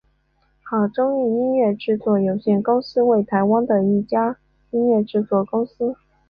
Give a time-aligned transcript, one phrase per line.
[0.63, 4.35] 好钟意音乐制作有限公司为台湾的一家
[4.71, 5.95] 音乐制作公司。